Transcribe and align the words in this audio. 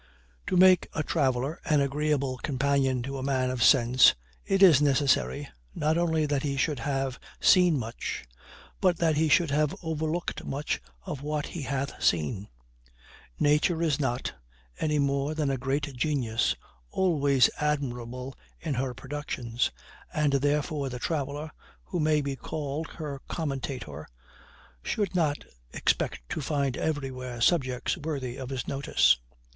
To 0.47 0.57
make 0.57 0.87
a 0.95 1.03
traveler 1.03 1.59
an 1.63 1.79
agreeable 1.79 2.37
companion 2.39 3.03
to 3.03 3.19
a 3.19 3.23
man 3.23 3.51
of 3.51 3.61
sense, 3.61 4.15
it 4.43 4.63
is 4.63 4.81
necessary, 4.81 5.47
not 5.75 5.95
only 5.95 6.25
that 6.25 6.41
he 6.41 6.57
should 6.57 6.79
have 6.79 7.19
seen 7.39 7.77
much, 7.77 8.25
but 8.79 8.97
that 8.97 9.15
he 9.15 9.29
should 9.29 9.51
have 9.51 9.75
overlooked 9.83 10.43
much 10.43 10.81
of 11.05 11.21
what 11.21 11.45
he 11.49 11.61
hath 11.61 12.01
seen. 12.03 12.47
Nature 13.39 13.79
is 13.83 13.99
not, 13.99 14.33
any 14.79 14.97
more 14.97 15.35
than 15.35 15.51
a 15.51 15.57
great 15.59 15.95
genius, 15.95 16.55
always 16.89 17.47
admirable 17.59 18.33
in 18.59 18.73
her 18.73 18.95
productions, 18.95 19.69
and 20.11 20.33
therefore 20.33 20.89
the 20.89 20.97
traveler, 20.97 21.51
who 21.83 21.99
may 21.99 22.21
be 22.21 22.35
called 22.35 22.87
her 22.93 23.21
commentator, 23.27 24.07
should 24.81 25.13
not 25.13 25.45
expect 25.71 26.27
to 26.29 26.41
find 26.41 26.75
everywhere 26.75 27.39
subjects 27.39 27.97
worthy 27.97 28.37
of 28.37 28.49
his 28.49 28.67
notice. 28.67 29.19